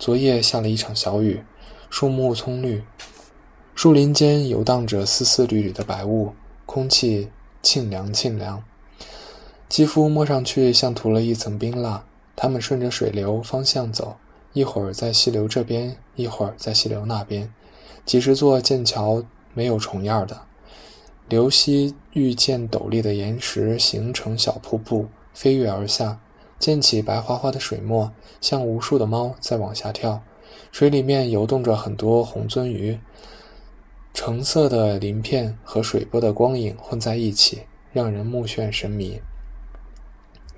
[0.00, 1.42] 昨夜下了一场小雨，
[1.90, 2.82] 树木葱绿，
[3.74, 6.32] 树林间游荡着丝丝缕缕的白雾，
[6.64, 7.28] 空气
[7.62, 8.64] 沁凉沁凉。
[9.68, 12.02] 肌肤摸上去像涂了一层冰蜡。
[12.34, 14.16] 他们顺着水流方向走，
[14.54, 17.52] 一会儿在溪流这边，一会儿在溪流那边。
[18.06, 20.40] 几十座剑桥没有重样的。
[21.28, 26.18] 流溪遇见陡立的岩石，形成小瀑布，飞跃而下，
[26.60, 30.22] 溅起白花花的水沫，像无数的猫在往下跳。
[30.70, 33.00] 水里面游动着很多红鳟鱼，
[34.12, 39.20] 橙色的鳞片和水波的光影混在一起，让人目眩神迷。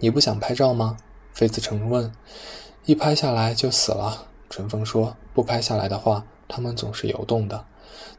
[0.00, 0.96] 你不想拍照吗？
[1.32, 2.12] 费子成问。
[2.84, 4.26] 一拍下来就死了。
[4.50, 5.16] 春风说。
[5.34, 7.64] 不拍下来的话，它们总是游动的。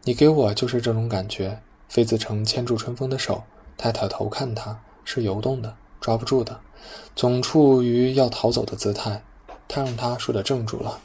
[0.04, 1.60] 你给我就是这种感觉。
[1.88, 3.44] 费子成牵住春风的手，
[3.78, 6.60] 抬抬头看他，是游动的，抓不住的，
[7.16, 9.24] 总处于要逃走的姿态。
[9.68, 11.00] 他让他说的怔住了，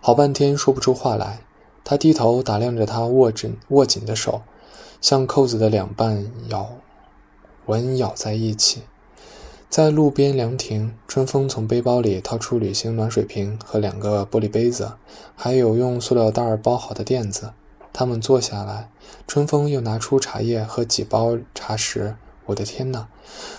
[0.00, 1.40] 好半天说不出话来。
[1.82, 4.42] 他低头打量着他握紧握紧的手，
[5.00, 6.70] 像扣子的两半咬
[7.66, 8.82] 纹咬在一起。
[9.68, 14.92] 在路边凉亭，春风从背包里掏出旅行暖水瓶和两个玻璃杯子，
[15.34, 17.52] 还有用塑料袋包好的垫子。
[17.92, 18.88] 他们坐下来，
[19.26, 22.16] 春风又拿出茶叶和几包茶食。
[22.46, 23.08] 我的天哪！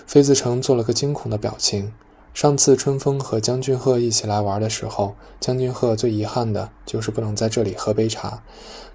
[0.06, 1.94] 费子成做了个惊恐的表情。
[2.34, 8.44] 上次春风和江俊鹤一起来玩的时候，江俊鹤最遗憾的就是不能在这里喝杯茶，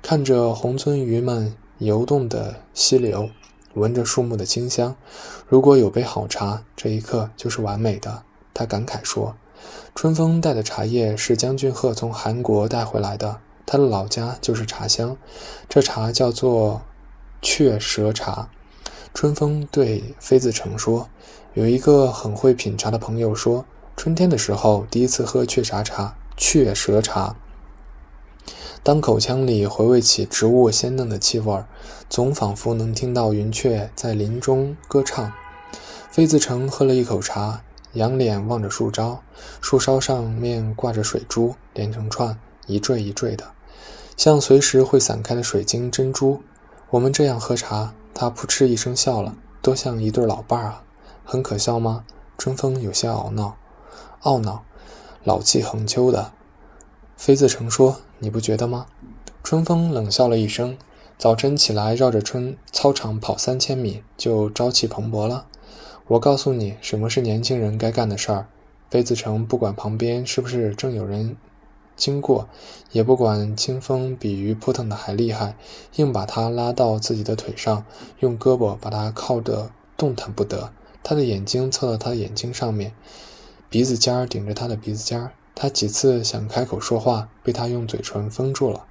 [0.03, 3.31] 看着红鳟鱼们游动的溪流。
[3.75, 4.97] 闻着树木的清香，
[5.47, 8.25] 如果有杯好茶，这一刻就是完美的。
[8.53, 9.37] 他感慨说
[9.95, 15.17] ：“春风带的茶叶是江俊鹤从韩国带回来的，他的老家就是茶乡。
[15.69, 16.83] 这茶叫做
[17.41, 18.51] 雀舌茶。”
[19.13, 21.09] 春风对妃子成说
[21.55, 23.65] ：“有一个很会品茶的朋友说，
[23.97, 27.37] 春天的时候第一次喝雀茶茶，雀舌茶。”
[28.83, 31.63] 当口腔里回味起植物鲜嫩的气味，
[32.09, 35.31] 总仿佛能听到云雀在林中歌唱。
[36.11, 39.21] 妃子成喝了一口茶，仰脸望着树梢，
[39.61, 43.45] 树梢上面挂着水珠，连成串，一坠一坠的，
[44.17, 46.41] 像随时会散开的水晶珍珠。
[46.89, 50.83] 我们这样喝茶，他扑哧一声笑了，多像一对老伴儿啊！
[51.25, 52.05] 很可笑吗？
[52.37, 53.57] 春风有些懊恼，
[54.23, 54.65] 懊恼，
[55.25, 56.33] 老气横秋的。
[57.17, 58.01] 妃子成说。
[58.23, 58.85] 你不觉得吗？
[59.43, 60.77] 春风冷笑了一声。
[61.17, 65.47] 早晨起来绕着春操场跑三千米，就朝气蓬勃了。
[66.07, 68.47] 我告诉你，什么是年轻人该干的事儿。
[68.91, 71.35] 妃子成不管旁边是不是正有人
[72.01, 72.49] 经过，
[72.93, 75.55] 也不管清风比鱼扑腾的还厉害，
[75.97, 77.85] 硬把他拉到自己的腿上，
[78.21, 80.73] 用胳膊把他靠得动弹不得。
[81.03, 82.95] 他的眼睛凑到他的眼睛上面，
[83.69, 85.31] 鼻子尖顶着他的鼻子尖。
[85.55, 88.87] 他几次想开口说话，被他用嘴唇封住了。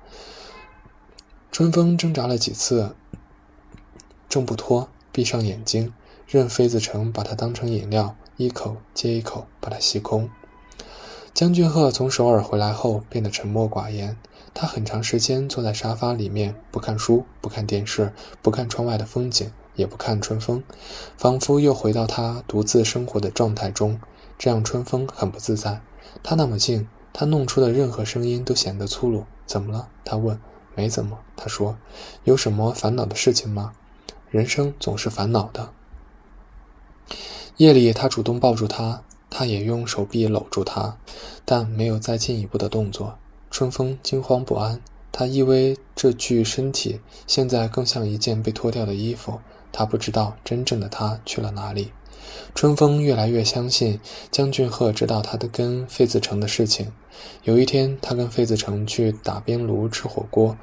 [1.52, 2.96] 春风挣扎了几次，
[4.30, 5.92] 挣不脱，闭上眼睛，
[6.28, 10.30] 任妃子成把它当成饮料，一口接一口把它吸空。
[11.40, 14.18] 江俊鹤从首尔回来后变得沉默寡言，
[14.54, 20.62] 他很长时间坐在沙发里面，不看书，不看电视，不看窗外的风景，也不看春风，
[21.16, 24.02] 仿佛又回到他独自生活的状态中。
[24.38, 25.80] 这样，春风很不自在。
[26.22, 29.24] 他那么静，他弄出的任何声音都显得粗鲁。
[29.46, 29.88] 怎么了？
[30.04, 30.38] 他问。
[30.76, 31.20] 没怎么。
[31.38, 31.78] 他说。
[32.26, 33.72] 有什么烦恼的事情吗？
[34.30, 35.70] 人生总是烦恼的。
[37.56, 40.98] 夜里，他主动抱住她，他也用手臂搂住她，
[41.46, 43.18] 但没有再进一步的动作。
[43.52, 49.40] 春风惊慌不安，他依偎这具身体，现在更像一件被脱掉的衣服。
[49.72, 51.92] 他不知道真正的他去了哪里。
[52.54, 54.00] 春风越来越相信
[54.32, 56.92] 江俊赫知道他的跟费子成的事情。
[57.44, 60.58] 有一天，他跟费子成去打边炉吃火锅，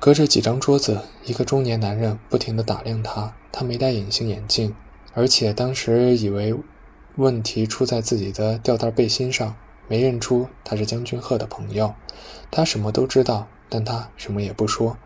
[0.00, 3.34] 隔着几张桌子，一个中年男人不停地打量他。
[3.50, 4.74] 他没戴隐形眼镜，
[5.14, 6.54] 而且当时以为
[7.18, 9.56] 问题出在自己的吊带背心上，
[9.88, 11.92] 没认出他是江俊鹤的朋友。
[12.48, 14.96] 他什么都知道，但他什么也不说。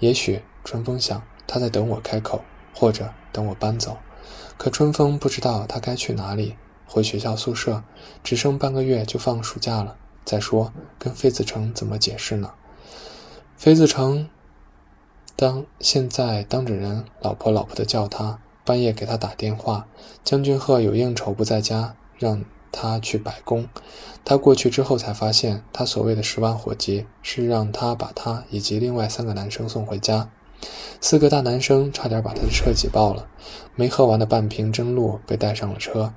[0.00, 2.42] 也许春风想他在等我开口，
[2.74, 3.98] 或者等我搬走。
[4.58, 6.56] 可春风不知道他该去哪里。
[6.86, 7.84] 回学校宿舍，
[8.24, 9.96] 只剩半个月就放暑假了。
[10.24, 12.50] 再说，跟费子成怎么解释呢？
[13.56, 14.28] 费子成
[15.36, 19.86] 当现在当着人老婆老婆的叫他，半夜给他打电话。
[20.24, 23.68] 江俊鹤有应酬不在家，让他去白宫。
[24.24, 30.30] 他过去之后才发现，他所谓的十万火急是让他把他以及另外三个男生送回家。
[31.00, 33.26] 四个大男生差点把他的车挤爆了，
[33.74, 36.12] 没喝完的半瓶真露被带上了车，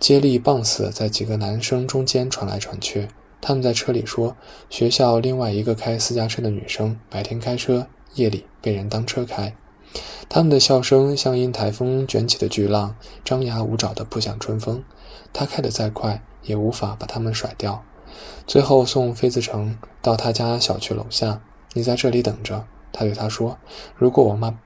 [0.00, 3.08] 接力棒似在几个男生中间传来传去。
[3.42, 4.34] 他们在车里说，
[4.70, 9.54] 学校另外一个开私家车的女生白天开车，夜里被人当车开。
[10.28, 14.82] 他们的笑声像因台风卷起的巨浪，张牙舞爪地扑向春风。
[15.32, 17.84] 他开得再快，也无法把他们甩掉。
[18.46, 21.40] 最后送费子成到他家小区楼下，
[21.72, 22.66] 你在这里等着。
[22.92, 23.58] 他对他说
[23.96, 24.58] ：“如果我妈、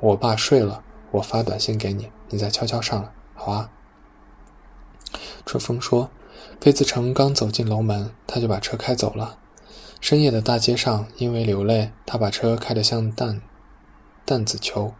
[0.00, 3.70] 我爸睡了，我发短信给你，你再悄悄上来，好啊。”
[5.44, 6.10] 春风说
[6.60, 9.38] ：“费子成刚走进楼门，他就把车开走了。
[10.00, 13.42] 深夜的大街上，因为流泪，他把车开得像蛋
[14.28, 14.92] 弹子球。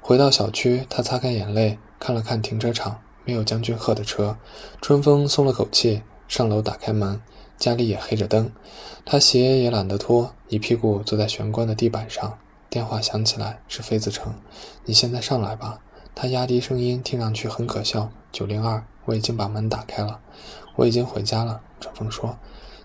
[0.00, 4.38] 回到小区，他擦干眼泪，看了看停车场，没有江俊鹤的车。
[4.80, 7.20] 春风松了口气，上楼打开门。”
[7.58, 8.52] 家里也黑着灯，
[9.04, 12.38] 他鞋也懒得脱，一屁股坐在玄关的地板上。
[12.70, 14.32] 电话响起来，是费子成。
[14.84, 15.80] 你现在上来吧。
[16.14, 18.12] 他压低声音，听上去很可笑。
[18.30, 20.20] 九零二，我已经把门打开了，
[20.76, 21.60] 我已经回家了。
[21.80, 22.38] 春风说：“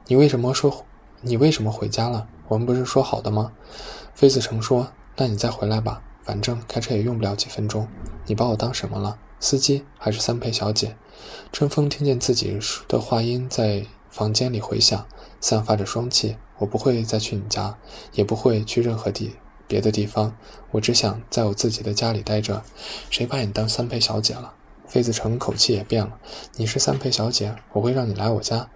[0.08, 0.84] 你为什么说？
[1.22, 2.28] 你为什么回家了？
[2.48, 3.52] 我们不是说好的吗？”
[4.16, 7.88] 费子成说：“那你再回来吧，反正开车也用不了几分钟。
[8.26, 9.18] 你把我当什么了？
[9.40, 10.96] 司机还是三陪小姐？”
[11.52, 13.86] 春风听见自己的话音在。
[14.10, 15.08] 房间里回响，
[15.42, 16.38] 散发着霜气。
[16.60, 17.76] 我不会再去你家，
[18.12, 19.38] 也不会去任何地
[19.68, 20.38] 别的地方。
[20.70, 22.62] 我只想在我自己的家里待着。
[23.10, 24.54] 谁把你当三陪小姐了？
[24.88, 26.20] 费子成口气也变了。
[26.58, 28.70] 你是三陪小姐，我会让你来我家。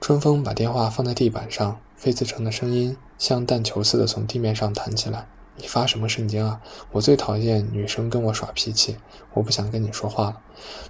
[0.00, 5.26] 春风把电话放在地板上，费子成的声音像弹球似的从地面上弹起来。
[5.58, 6.60] 你发什么神经啊？
[6.92, 8.96] 我最讨厌女生跟我耍脾气。
[9.34, 10.40] 我不想跟你说话了。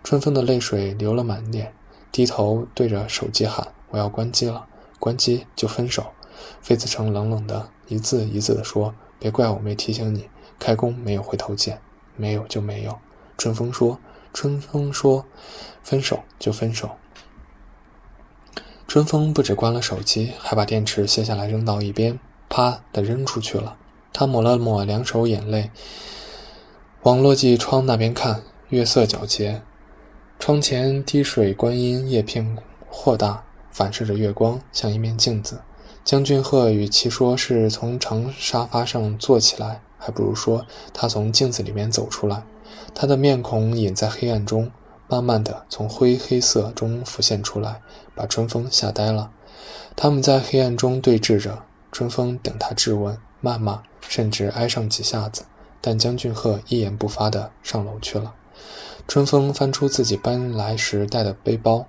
[0.04, 1.74] 春风的泪水流了满脸，
[2.12, 3.66] 低头对着手机喊。
[3.90, 4.66] 我要关机了，
[4.98, 6.06] 关机就分手。
[6.60, 11.80] 费子成冷冷的一字一字地说：“别怪我没提醒你，开工没有回头箭，
[12.14, 12.98] 没有就没有。”
[13.36, 13.98] 春风说
[14.32, 15.24] ：“春风说，
[15.82, 16.90] 分手就分手。”
[18.86, 23.76] 春风不止关了手机，还把电池卸下来扔到一边，啪的扔出去了。
[24.12, 25.70] 他抹了抹两手眼泪，
[27.02, 29.62] 往落地窗那边看，月色皎洁，
[30.38, 32.56] 窗前滴水观音叶片
[32.88, 33.44] 豁大。
[33.70, 35.60] 反射着月光，像一面镜子。
[36.02, 42.42] 江俊鹤与其说是从长沙发上坐起来，还不如说他从镜子里面走出来。
[42.92, 44.72] 他的面孔隐在黑暗中，
[45.06, 47.80] 慢慢的从灰黑色中浮现出来，
[48.16, 49.30] 把春风吓呆了。
[49.94, 55.44] 他们在黑暗中对峙着，春风等他质问、谩骂，甚至挨上几下子，
[55.80, 58.34] 但江俊鹤一言不发地上楼去了。
[59.06, 61.86] 春风翻出自己搬来时带的背包。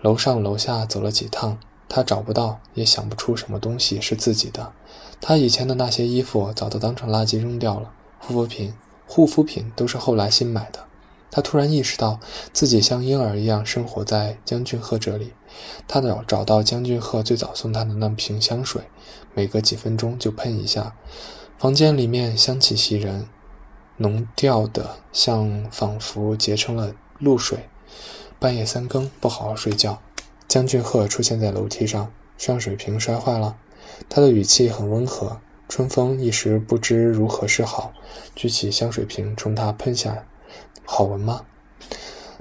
[0.00, 4.72] 楼上楼下走了几趟，他找不到，也想不出什么东西是自己的。
[5.20, 7.90] 他以前的那些衣服早都当成垃圾扔掉了，
[8.20, 8.74] 护肤品、
[9.06, 10.84] 护肤品都是后来新买的。
[11.30, 12.20] 他突然意识到
[12.52, 15.32] 自己像婴儿一样生活在江俊鹤这里。
[15.86, 18.82] 他找找到江俊鹤最早送他的那瓶香水，
[19.34, 20.94] 每隔几分钟就喷一下。
[21.58, 23.26] 房间里面香气袭人，
[23.96, 27.68] 浓调的像仿佛结成了露水。
[28.38, 30.00] 半夜三更不好好睡觉，
[30.46, 33.56] 江俊鹤出现在楼梯上，香水瓶摔坏了。
[34.08, 37.92] 他的语气很温和，春风一时不知如何是好，
[38.36, 40.26] 举起香水瓶冲他喷下。
[40.84, 41.44] 好闻吗？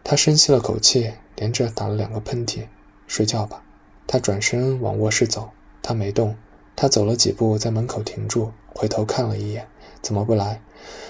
[0.03, 2.67] 他深吸了口气，连着打了两个喷嚏。
[3.07, 3.63] 睡觉吧。
[4.05, 5.49] 他转身往卧室走，
[5.81, 6.37] 他没动。
[6.75, 9.67] 他走了几步，在门口停住，回头看了一眼，
[10.03, 10.61] 怎么不来？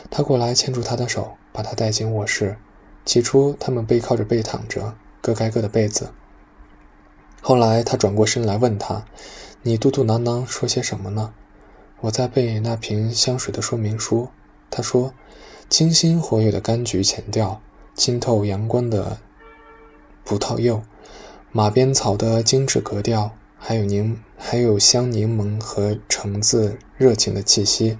[0.09, 2.55] 他过来牵住他的手，把他带进卧室。
[3.03, 6.13] 起初，他们背靠着背躺着，各盖各的被子。
[7.41, 9.05] 后来，他转过身来问他
[9.63, 11.33] ：“你嘟嘟囔囔说些什么呢？”
[11.99, 14.29] 我在背那瓶香水的说明书。
[14.69, 15.13] 他说
[15.69, 17.61] ：“清新活跃的柑橘前调，
[17.95, 19.17] 清透阳光的
[20.23, 20.81] 葡萄柚，
[21.51, 27.97] 马鞭草的精致格调，还有柠，还有香柠檬和橙子热情的气息，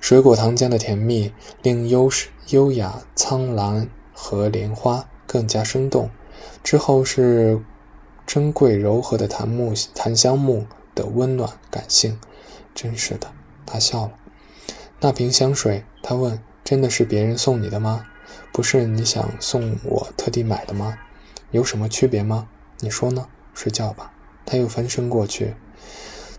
[0.00, 2.10] 水果糖浆的甜蜜，令优
[2.48, 6.08] 优雅苍兰。”和莲花更加生动，
[6.64, 7.62] 之后是
[8.26, 12.18] 珍贵柔和的檀木檀香木的温暖感性。
[12.74, 13.30] 真是的，
[13.66, 14.12] 他笑了。
[15.00, 18.06] 那瓶香水，他问：“真的是别人送你的吗？
[18.52, 20.96] 不是你想送我特地买的吗？
[21.50, 22.48] 有什么区别吗？
[22.80, 23.28] 你说呢？
[23.52, 24.14] 睡觉吧。”
[24.46, 25.54] 他又翻身过去。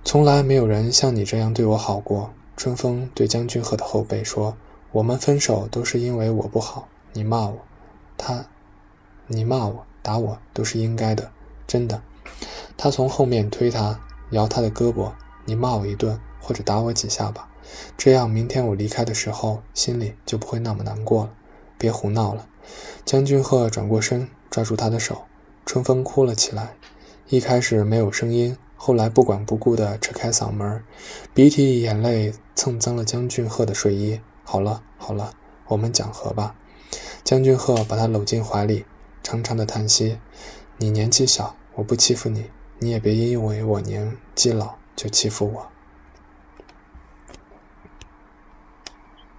[0.08, 2.32] 从来没有人像你这样对我好过。
[2.55, 4.55] 春风对江俊鹤的后背说
[4.93, 7.60] ：“我们分手都是因为我不好，你骂我，
[8.18, 8.45] 他，
[9.28, 11.30] 你骂我打我都是应该的，
[11.68, 12.01] 真的。”
[12.78, 13.99] 他从后面推他，
[14.30, 15.12] 摇他的胳膊
[15.43, 17.49] ：“你骂我一顿，或者打我几下吧。”
[17.97, 21.34] 这样，明天我离开的时候，心里就不会那么难过了。
[21.78, 22.47] 别胡闹了。
[23.03, 25.24] 江俊鹤转过身，抓住他的手。
[25.66, 26.76] 春风哭了起来，
[27.28, 30.82] 一开始没有声音，后来不管不顾地扯开嗓门，
[31.34, 34.22] 鼻涕眼泪蹭脏了江俊鹤的睡衣。
[34.44, 35.34] 好了好了，
[35.68, 36.56] 我们讲和吧。
[37.24, 38.86] 江俊鹤把他搂进怀里，
[39.22, 40.20] 长长的叹息
[40.78, 42.46] ：“你年纪小，我不欺负你，
[42.80, 45.68] 你也别因为我年纪老就欺负我。”